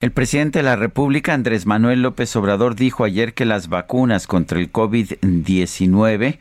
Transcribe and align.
El 0.00 0.12
presidente 0.12 0.60
de 0.60 0.62
la 0.62 0.76
República, 0.76 1.34
Andrés 1.34 1.66
Manuel 1.66 2.02
López 2.02 2.36
Obrador, 2.36 2.76
dijo 2.76 3.02
ayer 3.02 3.34
que 3.34 3.44
las 3.44 3.68
vacunas 3.68 4.28
contra 4.28 4.60
el 4.60 4.70
COVID-19 4.70 6.38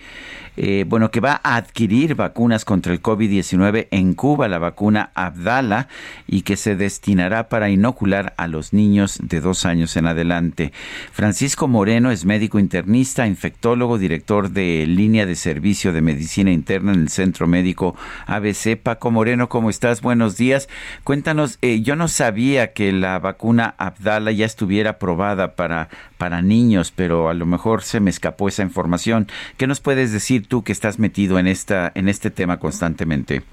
eh, 0.59 0.85
bueno, 0.87 1.11
que 1.11 1.19
va 1.19 1.39
a 1.43 1.55
adquirir 1.55 2.15
vacunas 2.15 2.65
contra 2.65 2.91
el 2.91 2.99
COVID-19 2.99 3.89
en 3.91 4.15
Cuba, 4.15 4.47
la 4.47 4.57
vacuna 4.57 5.11
Abdala, 5.13 5.87
y 6.25 6.41
que 6.41 6.57
se 6.57 6.75
destinará 6.75 7.47
para 7.47 7.69
inocular 7.69 8.33
a 8.37 8.47
los 8.47 8.73
niños 8.73 9.19
de 9.21 9.39
dos 9.39 9.67
años 9.67 9.95
en 9.97 10.07
adelante. 10.07 10.73
Francisco 11.11 11.67
Moreno 11.67 12.09
es 12.09 12.25
médico 12.25 12.57
internista, 12.57 13.27
infectólogo, 13.27 13.99
director 13.99 14.49
de 14.49 14.85
línea 14.87 15.27
de 15.27 15.35
servicio 15.35 15.93
de 15.93 16.01
medicina 16.01 16.51
interna 16.51 16.91
en 16.91 17.01
el 17.01 17.09
Centro 17.09 17.45
Médico 17.45 17.95
ABC. 18.25 18.77
Paco 18.81 19.11
Moreno, 19.11 19.49
¿cómo 19.49 19.69
estás? 19.69 20.01
Buenos 20.01 20.37
días. 20.37 20.69
Cuéntanos, 21.03 21.59
eh, 21.61 21.81
yo 21.81 21.95
no 21.95 22.07
sabía 22.07 22.73
que 22.73 22.91
la 22.91 23.19
vacuna 23.19 23.46
Abdala 23.77 24.31
ya 24.31 24.45
estuviera 24.45 24.91
aprobada 24.91 25.55
para, 25.55 25.89
para 26.17 26.41
niños, 26.41 26.91
pero 26.95 27.29
a 27.29 27.33
lo 27.33 27.45
mejor 27.45 27.81
se 27.81 27.99
me 27.99 28.09
escapó 28.09 28.47
esa 28.47 28.63
información. 28.63 29.27
¿Qué 29.57 29.67
nos 29.67 29.79
puedes 29.79 30.11
decir 30.11 30.47
tú 30.47 30.63
que 30.63 30.71
estás 30.71 30.99
metido 30.99 31.39
en 31.39 31.47
esta 31.47 31.91
en 31.95 32.09
este 32.09 32.29
tema 32.29 32.59
constantemente? 32.59 33.43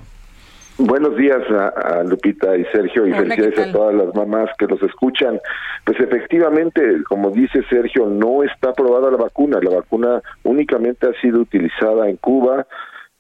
Buenos 0.76 1.16
días 1.16 1.40
a, 1.50 2.02
Lupita 2.02 2.56
y 2.56 2.64
Sergio 2.64 3.06
y 3.06 3.12
felicidades 3.12 3.58
a 3.58 3.72
todas 3.72 3.94
las 3.94 4.12
mamás 4.12 4.50
que 4.58 4.66
los 4.66 4.82
escuchan. 4.82 5.38
Pues 5.84 6.00
efectivamente, 6.00 6.82
como 7.08 7.30
dice 7.30 7.62
Sergio, 7.70 8.06
no 8.06 8.42
está 8.42 8.70
aprobada 8.70 9.08
la 9.08 9.16
vacuna. 9.16 9.60
La 9.62 9.76
vacuna 9.76 10.20
únicamente 10.42 11.06
ha 11.06 11.20
sido 11.20 11.40
utilizada 11.40 12.08
en 12.08 12.16
Cuba, 12.16 12.66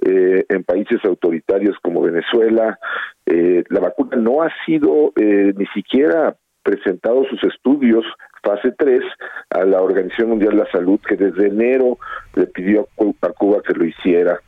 eh, 0.04 0.44
en 0.48 0.64
países 0.64 1.04
autoritarios 1.04 1.76
como 1.80 2.02
Venezuela. 2.02 2.76
Eh, 3.24 3.62
la 3.68 3.80
vacuna 3.80 4.16
no 4.16 4.42
ha 4.42 4.50
sido 4.66 5.12
eh, 5.14 5.54
ni 5.56 5.66
siquiera 5.66 6.34
presentado 6.64 7.24
sus 7.26 7.44
estudios 7.44 8.04
fase 8.42 8.72
3 8.76 9.02
a 9.50 9.64
la 9.64 9.80
Organización 9.80 10.30
Mundial 10.30 10.52
de 10.52 10.64
la 10.64 10.70
Salud 10.70 11.00
que 11.06 11.16
desde 11.16 11.46
enero 11.46 11.98
le 12.34 12.46
pidió 12.46 12.88
a 13.22 13.28
Cuba 13.30 13.62
que 13.66 13.74
lo 13.74 13.84
hiciera. 13.84 14.40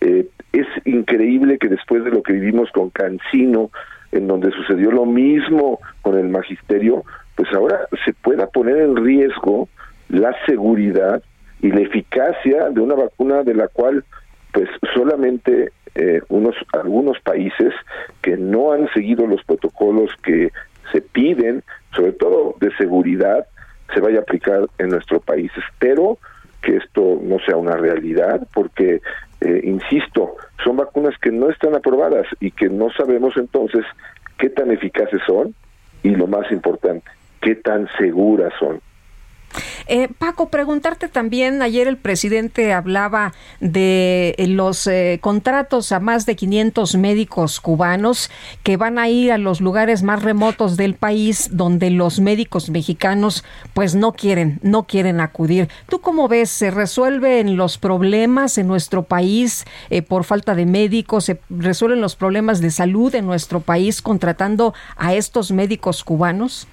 Eh, 0.00 0.26
es 0.52 0.66
increíble 0.84 1.58
que 1.58 1.68
después 1.68 2.04
de 2.04 2.10
lo 2.10 2.22
que 2.22 2.32
vivimos 2.32 2.70
con 2.72 2.90
Cancino, 2.90 3.70
en 4.12 4.26
donde 4.28 4.50
sucedió 4.52 4.90
lo 4.90 5.04
mismo 5.04 5.80
con 6.02 6.16
el 6.16 6.28
magisterio, 6.28 7.04
pues 7.34 7.52
ahora 7.52 7.88
se 8.04 8.12
pueda 8.12 8.46
poner 8.46 8.78
en 8.78 8.96
riesgo 8.96 9.68
la 10.08 10.34
seguridad 10.46 11.22
y 11.60 11.70
la 11.70 11.80
eficacia 11.80 12.70
de 12.70 12.80
una 12.80 12.94
vacuna 12.94 13.42
de 13.42 13.54
la 13.54 13.68
cual 13.68 14.04
pues 14.52 14.68
solamente 14.94 15.72
eh, 15.96 16.20
unos 16.28 16.54
algunos 16.72 17.18
países 17.20 17.72
que 18.22 18.36
no 18.36 18.72
han 18.72 18.88
seguido 18.92 19.26
los 19.26 19.42
protocolos 19.44 20.10
que 20.22 20.50
se 20.92 21.00
piden, 21.00 21.62
sobre 21.94 22.12
todo 22.12 22.56
de 22.60 22.74
seguridad, 22.76 23.46
se 23.92 24.00
vaya 24.00 24.18
a 24.18 24.22
aplicar 24.22 24.66
en 24.78 24.88
nuestro 24.88 25.20
país. 25.20 25.50
Espero 25.56 26.18
que 26.62 26.76
esto 26.76 27.20
no 27.22 27.38
sea 27.40 27.56
una 27.56 27.76
realidad, 27.76 28.46
porque, 28.54 29.00
eh, 29.40 29.60
insisto, 29.64 30.36
son 30.62 30.78
vacunas 30.78 31.14
que 31.18 31.30
no 31.30 31.50
están 31.50 31.74
aprobadas 31.74 32.26
y 32.40 32.50
que 32.50 32.68
no 32.68 32.90
sabemos 32.90 33.36
entonces 33.36 33.84
qué 34.38 34.48
tan 34.48 34.70
eficaces 34.70 35.20
son 35.26 35.54
y 36.02 36.10
lo 36.10 36.26
más 36.26 36.50
importante, 36.50 37.04
qué 37.40 37.54
tan 37.54 37.88
seguras 37.98 38.52
son. 38.58 38.80
Eh, 39.86 40.08
Paco, 40.18 40.48
preguntarte 40.48 41.08
también, 41.08 41.60
ayer 41.60 41.88
el 41.88 41.98
presidente 41.98 42.72
hablaba 42.72 43.34
de 43.60 44.34
eh, 44.38 44.46
los 44.46 44.86
eh, 44.86 45.18
contratos 45.20 45.92
a 45.92 46.00
más 46.00 46.24
de 46.24 46.36
500 46.36 46.96
médicos 46.96 47.60
cubanos 47.60 48.30
que 48.62 48.78
van 48.78 48.98
a 48.98 49.08
ir 49.08 49.30
a 49.30 49.38
los 49.38 49.60
lugares 49.60 50.02
más 50.02 50.22
remotos 50.22 50.78
del 50.78 50.94
país 50.94 51.50
donde 51.52 51.90
los 51.90 52.18
médicos 52.18 52.70
mexicanos 52.70 53.44
pues 53.74 53.94
no 53.94 54.12
quieren, 54.12 54.58
no 54.62 54.84
quieren 54.84 55.20
acudir. 55.20 55.68
¿Tú 55.88 56.00
cómo 56.00 56.28
ves? 56.28 56.48
¿Se 56.48 56.70
resuelven 56.70 57.56
los 57.56 57.76
problemas 57.76 58.56
en 58.56 58.66
nuestro 58.66 59.02
país 59.02 59.64
por 60.08 60.24
falta 60.24 60.54
de 60.54 60.64
médicos? 60.64 61.24
¿Se 61.24 61.40
resuelven 61.50 62.00
los 62.00 62.16
problemas 62.16 62.60
de 62.60 62.70
salud 62.70 63.14
en 63.14 63.26
nuestro 63.26 63.60
país 63.60 64.00
contratando 64.00 64.72
a 64.96 65.14
estos 65.14 65.52
médicos 65.52 66.04
cubanos? 66.04 66.66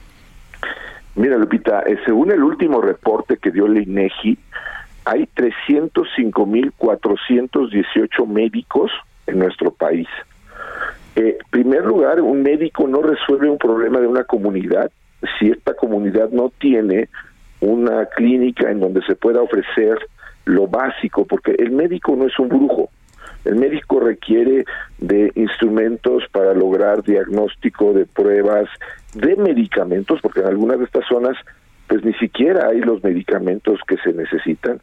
Mira, 1.16 1.38
Lupita, 1.38 1.82
eh, 1.82 2.00
según 2.06 2.32
el 2.32 2.42
último 2.42 2.80
reporte 2.82 3.36
que 3.38 3.52
dio 3.52 3.66
el 3.66 3.78
INEGI, 3.78 4.40
hay 5.06 5.28
305.418 5.36 8.28
médicos 8.28 8.92
en 9.28 9.40
nuestro 9.40 9.72
país. 9.72 10.08
Eh, 11.16 11.38
en 11.40 11.50
primer 11.50 11.86
lugar, 11.86 12.22
un 12.22 12.44
médico 12.44 12.88
no 12.88 13.02
resuelve 13.02 13.50
un 13.50 13.58
problema 13.58 14.00
de 14.00 14.08
una 14.08 14.24
comunidad 14.24 14.90
si 15.38 15.50
esta 15.50 15.74
comunidad 15.74 16.30
no 16.30 16.52
tiene 16.60 17.10
una 17.60 18.06
clínica 18.06 18.72
en 18.72 18.80
donde 18.80 19.02
se 19.04 19.16
pueda 19.16 19.42
ofrecer 19.42 20.00
lo 20.46 20.68
básico, 20.68 21.26
porque 21.26 21.56
el 21.60 21.72
médico 21.72 22.16
no 22.16 22.26
es 22.26 22.40
un 22.40 22.50
brujo. 22.50 22.90
El 23.46 23.56
médico 23.56 24.00
requiere 24.00 24.66
de 25.00 25.32
instrumentos 25.36 26.24
para 26.32 26.54
lograr 26.54 27.04
diagnóstico 27.04 27.94
de 27.94 28.06
pruebas, 28.06 28.70
de 29.14 29.36
medicamentos, 29.36 30.20
porque 30.22 30.42
en 30.42 30.48
algunas 30.48 30.80
de 30.80 30.86
estas 30.86 31.06
zonas 31.08 31.38
pues 31.92 32.06
ni 32.06 32.14
siquiera 32.14 32.70
hay 32.70 32.80
los 32.80 33.04
medicamentos 33.04 33.78
que 33.86 33.98
se 33.98 34.14
necesitan. 34.14 34.80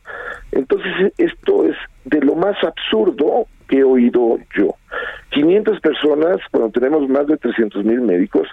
Entonces 0.52 1.14
esto 1.16 1.64
es 1.64 1.74
de 2.04 2.20
lo 2.20 2.34
más 2.34 2.62
absurdo 2.62 3.46
que 3.66 3.78
he 3.78 3.84
oído 3.84 4.38
yo. 4.54 4.74
500 5.30 5.80
personas, 5.80 6.36
cuando 6.50 6.70
tenemos 6.70 7.08
más 7.08 7.26
de 7.26 7.38
300 7.38 7.82
mil 7.84 8.02
médicos, 8.02 8.46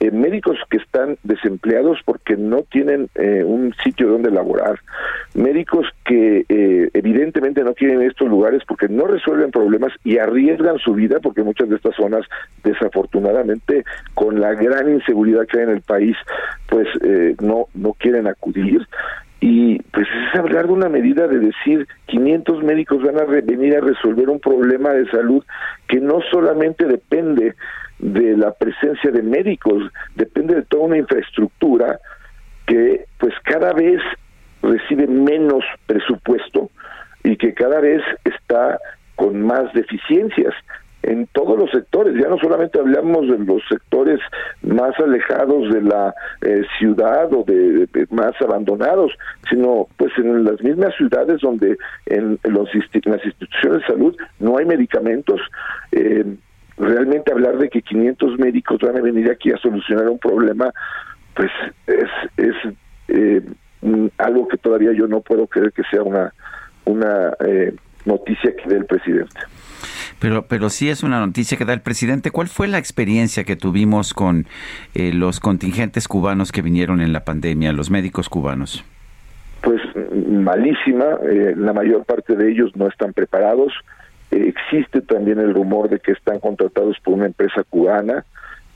eh, 0.00 0.10
médicos 0.10 0.56
que 0.70 0.78
están 0.78 1.18
desempleados 1.24 1.98
porque 2.06 2.34
no 2.34 2.62
tienen 2.62 3.10
eh, 3.16 3.44
un 3.44 3.74
sitio 3.84 4.08
donde 4.08 4.30
laborar, 4.30 4.80
médicos 5.34 5.86
que 6.06 6.46
eh, 6.48 6.88
evidentemente 6.94 7.62
no 7.62 7.74
quieren 7.74 8.00
estos 8.00 8.26
lugares 8.26 8.62
porque 8.66 8.88
no 8.88 9.06
resuelven 9.06 9.50
problemas 9.50 9.92
y 10.02 10.16
arriesgan 10.16 10.78
su 10.78 10.94
vida 10.94 11.18
porque 11.20 11.42
muchas 11.42 11.68
de 11.68 11.76
estas 11.76 11.94
zonas 11.96 12.24
desafortunadamente 12.64 13.84
con 14.14 14.40
la 14.40 14.54
gran 14.54 14.88
inseguridad 14.90 15.46
que 15.46 15.58
hay 15.58 15.64
en 15.64 15.70
el 15.70 15.82
país 15.82 16.16
pues 16.66 16.88
no 17.42 17.66
no 17.74 17.92
quieren 17.92 18.26
acudir. 18.26 18.86
Y 19.40 19.80
pues 19.82 20.06
es 20.06 20.38
hablar 20.38 20.66
de 20.66 20.72
una 20.72 20.88
medida 20.88 21.26
de 21.26 21.38
decir 21.38 21.86
500 22.06 22.62
médicos 22.62 23.02
van 23.02 23.18
a 23.18 23.24
venir 23.24 23.76
a 23.76 23.80
resolver 23.80 24.28
un 24.28 24.38
problema 24.38 24.90
de 24.90 25.10
salud 25.10 25.44
que 25.88 26.00
no 26.00 26.20
solamente 26.30 26.86
depende 26.86 27.54
de 28.00 28.36
la 28.36 28.52
presencia 28.52 29.10
de 29.10 29.22
médicos, 29.22 29.90
depende 30.14 30.54
de 30.54 30.62
toda 30.62 30.84
una 30.84 30.98
infraestructura 30.98 32.00
que 32.66 33.04
pues 33.18 33.34
cada 33.44 33.72
vez 33.72 34.00
recibe 34.62 35.06
menos 35.06 35.64
presupuesto 35.86 36.70
y 37.22 37.36
que 37.36 37.54
cada 37.54 37.80
vez 37.80 38.02
está 38.24 38.78
con 39.16 39.42
más 39.42 39.72
deficiencias 39.74 40.54
en 41.02 41.26
todos 41.32 41.58
los 41.58 41.70
sectores, 41.70 42.14
ya 42.20 42.28
no 42.28 42.38
solamente 42.38 42.78
hablamos 42.78 43.28
de 43.28 43.38
los 43.38 43.62
sectores 43.68 44.20
más 44.62 44.98
alejados 44.98 45.72
de 45.72 45.82
la 45.82 46.14
eh, 46.42 46.62
ciudad 46.78 47.32
o 47.32 47.42
de, 47.44 47.88
más 48.10 48.32
abandonados, 48.42 49.12
sino 49.48 49.88
pues 49.96 50.12
en 50.18 50.44
las 50.44 50.60
mismas 50.62 50.94
ciudades 50.96 51.40
donde 51.40 51.78
en, 52.06 52.38
los, 52.44 52.68
las 52.74 53.24
instituciones 53.24 53.80
de 53.80 53.86
salud 53.86 54.16
no 54.40 54.58
hay 54.58 54.66
medicamentos, 54.66 55.40
eh, 55.92 56.24
realmente 56.80 57.32
hablar 57.32 57.58
de 57.58 57.68
que 57.68 57.82
500 57.82 58.38
médicos 58.38 58.78
van 58.80 58.96
a 58.96 59.00
venir 59.00 59.30
aquí 59.30 59.52
a 59.52 59.58
solucionar 59.58 60.08
un 60.08 60.18
problema, 60.18 60.72
pues 61.34 61.50
es, 61.86 62.08
es 62.36 62.54
eh, 63.08 63.42
algo 64.18 64.48
que 64.48 64.56
todavía 64.56 64.92
yo 64.92 65.06
no 65.06 65.20
puedo 65.20 65.46
creer 65.46 65.72
que 65.72 65.82
sea 65.90 66.02
una, 66.02 66.32
una 66.84 67.32
eh, 67.46 67.74
noticia 68.04 68.54
que 68.56 68.68
dé 68.68 68.76
el 68.76 68.86
presidente. 68.86 69.40
Pero, 70.18 70.46
pero 70.46 70.68
sí 70.68 70.90
es 70.90 71.02
una 71.02 71.20
noticia 71.20 71.56
que 71.56 71.64
da 71.64 71.72
el 71.72 71.80
presidente. 71.80 72.30
¿Cuál 72.30 72.48
fue 72.48 72.68
la 72.68 72.78
experiencia 72.78 73.44
que 73.44 73.56
tuvimos 73.56 74.12
con 74.12 74.46
eh, 74.94 75.12
los 75.14 75.40
contingentes 75.40 76.08
cubanos 76.08 76.52
que 76.52 76.62
vinieron 76.62 77.00
en 77.00 77.12
la 77.12 77.24
pandemia, 77.24 77.72
los 77.72 77.90
médicos 77.90 78.28
cubanos? 78.28 78.84
Pues 79.62 79.80
malísima. 80.38 81.04
la 81.56 81.74
mayor 81.74 82.04
parte 82.04 82.34
de 82.34 82.50
ellos 82.50 82.74
no 82.76 82.88
están 82.88 83.12
preparados 83.12 83.72
existe 84.30 85.00
también 85.02 85.38
el 85.38 85.54
rumor 85.54 85.88
de 85.88 85.98
que 85.98 86.12
están 86.12 86.38
contratados 86.40 86.98
por 87.00 87.14
una 87.14 87.26
empresa 87.26 87.64
cubana 87.68 88.24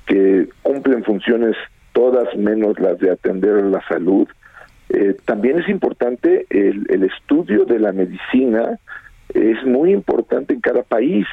que 0.07 0.49
cumplen 0.63 1.05
funciones 1.05 1.57
todas 1.93 2.35
menos 2.37 2.79
las 2.79 2.99
de 2.99 3.11
atender 3.11 3.63
la 3.65 3.83
salud. 3.89 4.29
Eh, 4.91 5.17
también 5.25 5.61
es 5.61 5.69
importante 5.69 6.47
el, 6.51 6.87
el 6.91 7.05
estudio 7.05 7.65
de 7.65 7.79
la 7.79 7.93
medicina, 7.93 8.79
es 9.33 9.65
muy 9.65 9.93
importante 9.93 10.55
en 10.55 10.61
cada 10.61 10.83
país. 10.83 11.27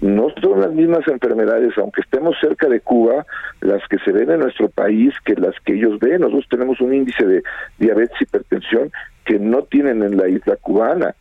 No 0.00 0.28
son 0.42 0.60
las 0.60 0.72
mismas 0.72 1.06
enfermedades, 1.08 1.76
aunque 1.78 2.02
estemos 2.02 2.36
cerca 2.40 2.68
de 2.68 2.80
Cuba, 2.80 3.24
las 3.60 3.86
que 3.88 3.98
se 4.00 4.12
ven 4.12 4.30
en 4.30 4.40
nuestro 4.40 4.68
país 4.68 5.14
que 5.24 5.34
las 5.34 5.54
que 5.64 5.74
ellos 5.74 5.98
ven. 5.98 6.20
Nosotros 6.20 6.46
tenemos 6.50 6.80
un 6.80 6.94
índice 6.94 7.24
de 7.24 7.42
diabetes 7.78 8.16
y 8.20 8.24
hipertensión 8.24 8.90
que 9.24 9.38
no 9.38 9.62
tienen 9.62 10.02
en 10.02 10.16
la 10.16 10.28
isla 10.28 10.56
cubana. 10.56 11.14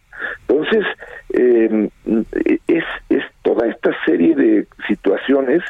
Entonces, 0.47 0.85
eh, 1.33 1.89
es, 2.67 2.83
es 3.09 3.23
toda 3.41 3.67
esta 3.67 3.91
serie 4.05 4.35
de 4.35 4.67
situaciones 4.87 5.63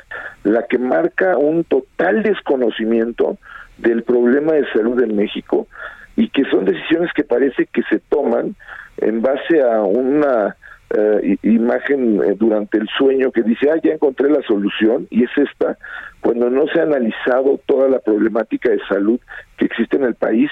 la 0.43 0.65
que 0.67 0.77
marca 0.77 1.37
un 1.37 1.63
total 1.63 2.23
desconocimiento 2.23 3.37
del 3.77 4.03
problema 4.03 4.53
de 4.53 4.65
salud 4.71 5.01
en 5.01 5.15
México 5.15 5.67
y 6.15 6.29
que 6.29 6.43
son 6.45 6.65
decisiones 6.65 7.11
que 7.13 7.23
parece 7.23 7.67
que 7.67 7.83
se 7.83 7.99
toman 7.99 8.55
en 8.97 9.21
base 9.21 9.61
a 9.61 9.81
una 9.83 10.55
eh, 10.89 11.37
imagen 11.43 12.23
eh, 12.23 12.35
durante 12.37 12.77
el 12.77 12.87
sueño 12.97 13.31
que 13.31 13.43
dice, 13.43 13.69
ah, 13.69 13.79
ya 13.83 13.91
encontré 13.91 14.29
la 14.29 14.41
solución 14.43 15.05
y 15.09 15.25
es 15.25 15.31
esta, 15.37 15.77
cuando 16.21 16.49
no 16.49 16.65
se 16.67 16.79
ha 16.79 16.83
analizado 16.83 17.59
toda 17.65 17.89
la 17.89 17.99
problemática 17.99 18.69
de 18.69 18.79
salud 18.87 19.19
que 19.57 19.65
existe 19.65 19.97
en 19.97 20.05
el 20.05 20.15
país, 20.15 20.49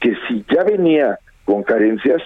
que 0.00 0.16
si 0.26 0.44
ya 0.50 0.64
venía 0.64 1.18
con 1.44 1.62
carencias, 1.62 2.22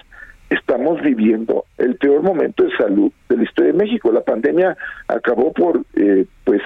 estamos 0.49 1.01
viviendo 1.01 1.65
el 1.77 1.95
peor 1.95 2.23
momento 2.23 2.63
de 2.63 2.75
salud 2.77 3.11
de 3.27 3.37
la 3.37 3.43
historia 3.43 3.71
de 3.71 3.77
México. 3.77 4.11
La 4.11 4.21
pandemia 4.21 4.77
acabó 5.07 5.53
por, 5.53 5.83
eh, 5.95 6.25
pues, 6.43 6.61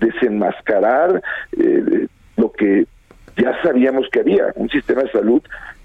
desenmascarar 0.00 1.22
lo 2.36 2.50
que 2.52 2.86
ya 3.36 3.62
sabíamos 3.62 4.08
que 4.10 4.20
había, 4.20 4.52
un 4.56 4.68
sistema 4.68 5.02
de 5.02 5.10
salud 5.12 5.42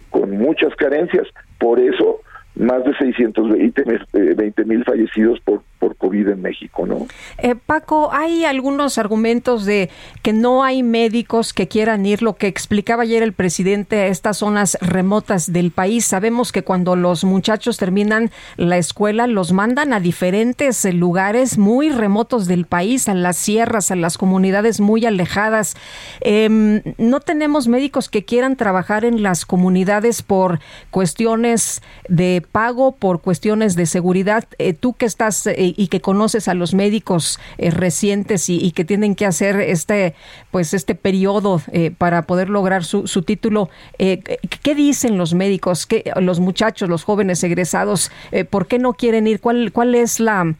con 0.09 0.31
muchas 0.31 0.73
carencias. 0.75 1.27
Por 1.59 1.79
eso 1.79 2.21
más 2.55 2.83
de 2.83 2.95
620 2.95 3.83
eh, 4.13 4.65
mil 4.65 4.83
fallecidos 4.83 5.39
por 5.41 5.61
COVID 6.07 6.29
en 6.29 6.41
México, 6.41 6.85
¿no? 6.85 7.05
Eh, 7.37 7.55
Paco, 7.55 8.09
hay 8.13 8.45
algunos 8.45 8.97
argumentos 8.97 9.65
de 9.65 9.89
que 10.21 10.31
no 10.31 10.63
hay 10.63 10.81
médicos 10.83 11.51
que 11.51 11.67
quieran 11.67 12.05
ir, 12.05 12.21
lo 12.21 12.37
que 12.37 12.47
explicaba 12.47 13.03
ayer 13.03 13.23
el 13.23 13.33
presidente 13.33 13.97
a 13.97 14.07
estas 14.07 14.37
zonas 14.37 14.77
remotas 14.79 15.51
del 15.51 15.71
país. 15.71 16.05
Sabemos 16.05 16.53
que 16.53 16.63
cuando 16.63 16.95
los 16.95 17.25
muchachos 17.25 17.77
terminan 17.77 18.31
la 18.55 18.77
escuela, 18.77 19.27
los 19.27 19.51
mandan 19.51 19.91
a 19.91 19.99
diferentes 19.99 20.85
lugares 20.93 21.57
muy 21.57 21.89
remotos 21.89 22.47
del 22.47 22.65
país, 22.65 23.09
a 23.09 23.13
las 23.13 23.35
sierras, 23.35 23.91
a 23.91 23.97
las 23.97 24.17
comunidades 24.17 24.79
muy 24.79 25.05
alejadas. 25.05 25.75
Em, 26.21 26.81
no 26.97 27.19
tenemos 27.19 27.67
médicos 27.67 28.07
que 28.07 28.23
quieran 28.23 28.55
trabajar 28.55 29.03
en 29.03 29.23
las 29.23 29.45
comunidades 29.45 30.21
por 30.21 30.59
cuestiones 30.89 31.81
de 32.07 32.45
pago, 32.49 32.93
por 32.93 33.19
cuestiones 33.19 33.75
de 33.75 33.85
seguridad. 33.85 34.45
Eh, 34.57 34.71
tú 34.71 34.93
que 34.93 35.05
estás 35.05 35.47
eh, 35.47 35.73
y 35.75 35.87
que 35.89 35.96
conoces 36.01 36.47
a 36.47 36.53
los 36.53 36.73
médicos 36.73 37.39
eh, 37.57 37.71
recientes 37.71 38.49
y, 38.49 38.71
que 38.71 38.85
tienen 38.85 39.15
que 39.15 39.25
hacer 39.25 39.59
este, 39.59 40.13
pues 40.51 40.73
este 40.73 40.93
periodo 40.93 41.61
para 41.97 42.23
poder 42.23 42.49
lograr 42.49 42.83
su, 42.83 43.07
su 43.07 43.23
título, 43.23 43.69
¿qué 43.97 44.75
dicen 44.75 45.17
los 45.17 45.33
médicos? 45.33 45.87
¿Qué, 45.87 46.11
los 46.21 46.39
muchachos, 46.39 46.89
los 46.89 47.03
jóvenes 47.03 47.43
egresados, 47.43 48.11
por 48.49 48.67
qué 48.67 48.77
no 48.77 48.93
quieren 48.93 49.25
ir? 49.25 49.39
¿Cuál, 49.39 49.71
cuál 49.71 49.95
es 49.95 50.19
la, 50.19 50.53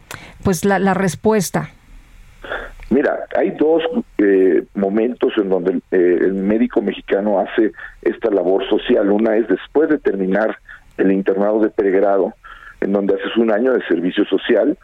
pues 0.43 0.65
la, 0.65 0.79
la 0.79 0.93
respuesta? 0.93 1.69
Mira, 2.89 3.25
hay 3.35 3.51
dos 3.51 3.83
momentos 4.73 5.33
en 5.37 5.49
donde 5.49 5.81
el, 5.91 6.33
médico 6.35 6.81
mexicano 6.81 7.39
hace 7.39 7.73
esta 8.01 8.29
labor 8.29 8.67
social. 8.69 9.11
Una 9.11 9.35
es 9.35 9.47
después 9.47 9.89
de 9.89 9.97
terminar 9.97 10.57
el 10.97 11.11
internado 11.11 11.59
de 11.59 11.69
pregrado, 11.69 12.33
en 12.79 12.93
donde 12.93 13.15
haces 13.15 13.35
un 13.35 13.51
año 13.51 13.73
de 13.73 13.85
servicio 13.87 14.23
social. 14.25 14.77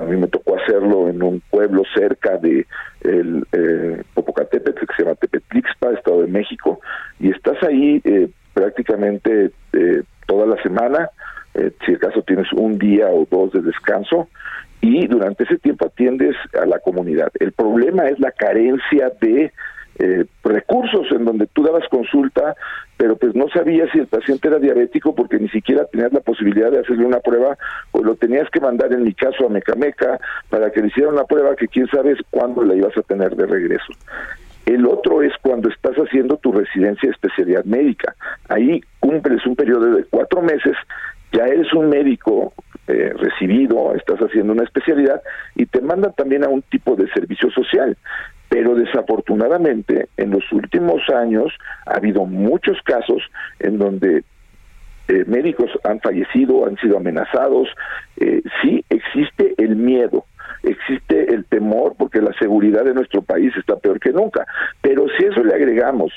A 0.00 0.04
mí 0.04 0.16
me 0.16 0.28
tocó 0.28 0.56
hacerlo 0.56 1.08
en 1.08 1.22
un 1.22 1.40
pueblo 1.50 1.82
cerca 1.94 2.36
de 2.36 2.66
el 3.02 3.46
eh, 3.52 4.02
Popocatépetl, 4.14 4.86
que 4.86 4.94
se 4.96 5.02
llama 5.02 5.16
Tepetlixpa, 5.16 5.92
Estado 5.92 6.22
de 6.22 6.28
México, 6.28 6.80
y 7.20 7.30
estás 7.30 7.62
ahí 7.62 8.00
eh, 8.04 8.28
prácticamente 8.52 9.50
eh, 9.72 10.02
toda 10.26 10.46
la 10.46 10.62
semana, 10.62 11.10
eh, 11.54 11.70
si 11.84 11.94
acaso 11.94 12.22
tienes 12.22 12.52
un 12.52 12.78
día 12.78 13.08
o 13.08 13.26
dos 13.30 13.52
de 13.52 13.62
descanso, 13.62 14.28
y 14.80 15.06
durante 15.06 15.44
ese 15.44 15.58
tiempo 15.58 15.86
atiendes 15.86 16.36
a 16.60 16.66
la 16.66 16.78
comunidad. 16.78 17.30
El 17.40 17.52
problema 17.52 18.06
es 18.06 18.18
la 18.18 18.32
carencia 18.32 19.12
de 19.20 19.52
eh, 19.98 20.24
recursos 20.42 21.06
en 21.12 21.24
donde 21.24 21.46
tú 21.46 21.62
dabas 21.62 21.88
consulta, 21.88 22.54
pero 22.96 23.16
pues 23.16 23.34
no 23.34 23.48
sabías 23.48 23.90
si 23.92 23.98
el 23.98 24.06
paciente 24.06 24.48
era 24.48 24.58
diabético 24.58 25.14
porque 25.14 25.38
ni 25.38 25.48
siquiera 25.48 25.84
tenías 25.86 26.12
la 26.12 26.20
posibilidad 26.20 26.70
de 26.70 26.80
hacerle 26.80 27.04
una 27.04 27.20
prueba 27.20 27.56
o 27.92 28.02
lo 28.02 28.16
tenías 28.16 28.48
que 28.50 28.60
mandar 28.60 28.92
en 28.92 29.02
mi 29.04 29.14
caso 29.14 29.46
a 29.46 29.50
Mecameca 29.50 30.18
para 30.48 30.70
que 30.70 30.80
le 30.80 30.88
hicieran 30.88 31.14
una 31.14 31.24
prueba 31.24 31.56
que 31.56 31.68
quién 31.68 31.86
sabe 31.88 32.16
cuándo 32.30 32.64
la 32.64 32.74
ibas 32.74 32.96
a 32.96 33.02
tener 33.02 33.36
de 33.36 33.46
regreso. 33.46 33.92
El 34.66 34.86
otro 34.86 35.22
es 35.22 35.32
cuando 35.42 35.68
estás 35.68 35.94
haciendo 35.96 36.38
tu 36.38 36.52
residencia 36.52 37.08
de 37.08 37.12
especialidad 37.12 37.64
médica. 37.64 38.14
Ahí 38.48 38.80
cumples 38.98 39.44
un 39.46 39.56
periodo 39.56 39.94
de 39.94 40.04
cuatro 40.04 40.40
meses, 40.40 40.74
ya 41.32 41.44
eres 41.44 41.72
un 41.74 41.90
médico 41.90 42.54
eh, 42.86 43.12
recibido, 43.16 43.94
estás 43.94 44.18
haciendo 44.20 44.52
una 44.52 44.64
especialidad 44.64 45.22
y 45.54 45.66
te 45.66 45.80
mandan 45.80 46.12
también 46.14 46.44
a 46.44 46.48
un 46.48 46.62
tipo 46.62 46.96
de 46.96 47.08
servicio 47.12 47.50
social. 47.50 47.96
Pero 48.54 48.76
desafortunadamente 48.76 50.10
en 50.16 50.30
los 50.30 50.44
últimos 50.52 51.02
años 51.10 51.52
ha 51.86 51.96
habido 51.96 52.24
muchos 52.24 52.80
casos 52.84 53.20
en 53.58 53.78
donde 53.78 54.22
eh, 55.08 55.24
médicos 55.26 55.72
han 55.82 55.98
fallecido, 55.98 56.64
han 56.64 56.76
sido 56.76 56.98
amenazados. 56.98 57.66
Eh, 58.16 58.42
sí 58.62 58.84
existe 58.90 59.54
el 59.58 59.74
miedo, 59.74 60.26
existe 60.62 61.34
el 61.34 61.46
temor 61.46 61.96
porque 61.98 62.22
la 62.22 62.32
seguridad 62.38 62.84
de 62.84 62.94
nuestro 62.94 63.22
país 63.22 63.52
está 63.56 63.74
peor 63.74 63.98
que 63.98 64.12
nunca. 64.12 64.46
Pero 64.80 65.06
si 65.18 65.24
eso 65.24 65.42
le 65.42 65.52
agregamos 65.52 66.12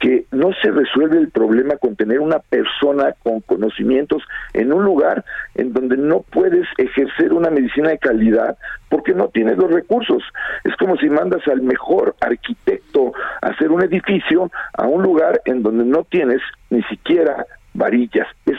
que 0.00 0.24
no 0.32 0.50
se 0.62 0.70
resuelve 0.70 1.18
el 1.18 1.28
problema 1.28 1.76
con 1.76 1.94
tener 1.94 2.20
una 2.20 2.38
persona 2.38 3.14
con 3.22 3.40
conocimientos 3.40 4.22
en 4.54 4.72
un 4.72 4.82
lugar 4.82 5.24
en 5.54 5.74
donde 5.74 5.98
no 5.98 6.22
puedes 6.22 6.66
ejercer 6.78 7.34
una 7.34 7.50
medicina 7.50 7.90
de 7.90 7.98
calidad 7.98 8.56
porque 8.88 9.12
no 9.12 9.28
tienes 9.28 9.58
los 9.58 9.70
recursos. 9.70 10.22
Es 10.64 10.74
como 10.76 10.96
si 10.96 11.10
mandas 11.10 11.46
al 11.48 11.60
mejor 11.60 12.16
arquitecto 12.20 13.12
a 13.42 13.48
hacer 13.48 13.70
un 13.70 13.82
edificio 13.82 14.50
a 14.72 14.86
un 14.86 15.02
lugar 15.02 15.42
en 15.44 15.62
donde 15.62 15.84
no 15.84 16.04
tienes 16.04 16.40
ni 16.70 16.82
siquiera 16.84 17.44
varillas. 17.74 18.26
Es 18.46 18.58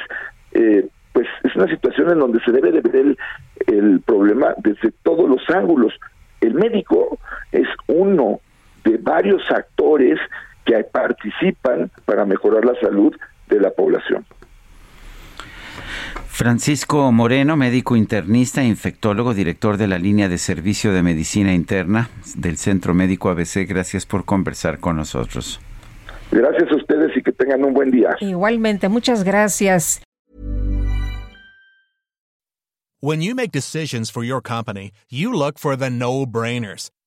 eh, 0.54 0.88
pues 1.12 1.28
es 1.44 1.56
una 1.56 1.68
situación 1.68 2.12
en 2.12 2.20
donde 2.20 2.40
se 2.42 2.52
debe 2.52 2.72
de 2.72 2.82
ver 2.82 2.96
el, 2.96 3.18
el 3.68 4.00
problema 4.02 4.54
desde 4.58 4.92
todos 5.04 5.28
los 5.28 5.42
ángulos. 5.50 5.94
El 6.40 6.54
médico 6.54 7.18
es 7.52 7.68
uno 7.88 8.40
de 8.84 8.98
varios 8.98 9.42
actores 9.52 10.20
participan 11.22 11.92
para 12.06 12.26
mejorar 12.26 12.66
la 12.66 12.74
salud 12.80 13.16
de 13.48 13.60
la 13.60 13.72
población. 13.72 14.26
Francisco 16.28 17.12
Moreno, 17.12 17.56
médico 17.58 17.96
internista, 17.96 18.64
infectólogo, 18.64 19.34
director 19.34 19.78
de 19.78 19.88
la 19.88 20.00
línea 20.00 20.30
de 20.30 20.38
servicio 20.38 20.94
de 20.94 21.04
medicina 21.04 21.54
interna 21.54 22.10
del 22.36 22.58
Centro 22.58 22.94
Médico 22.94 23.30
ABC, 23.30 23.68
gracias 23.68 24.06
por 24.06 24.26
conversar 24.26 24.80
con 24.80 24.96
nosotros. 24.96 25.60
Gracias 26.32 26.72
a 26.72 26.76
ustedes 26.76 27.16
y 27.16 27.22
que 27.22 27.32
tengan 27.34 27.64
un 27.66 27.74
buen 27.74 27.92
día. 27.92 28.16
Igualmente, 28.22 28.88
muchas 28.90 29.24
gracias. 29.24 30.02
When 33.04 33.22
you 33.22 33.34
make 33.34 33.52
decisions 33.52 34.12
for 34.12 34.24
your 34.24 34.42
company, 34.42 34.92
you 35.10 35.34
look 35.34 35.58
for 35.58 35.76
the 35.76 35.90
no-brainers. 35.90 36.92